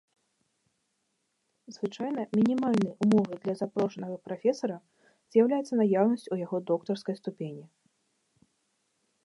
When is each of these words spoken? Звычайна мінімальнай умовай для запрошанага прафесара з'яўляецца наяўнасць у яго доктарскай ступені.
Звычайна 1.75 2.21
мінімальнай 2.39 2.95
умовай 3.07 3.37
для 3.43 3.53
запрошанага 3.61 4.15
прафесара 4.29 4.77
з'яўляецца 5.35 5.73
наяўнасць 5.83 6.27
у 6.37 6.39
яго 6.45 6.57
доктарскай 6.71 7.15
ступені. 7.21 7.63